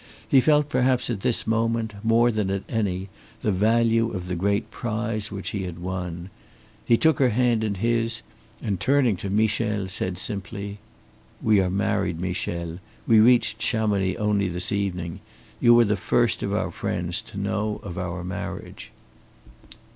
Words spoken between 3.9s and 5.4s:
of the great prize